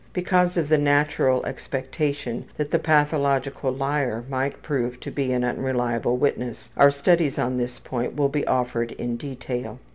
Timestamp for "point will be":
7.77-8.47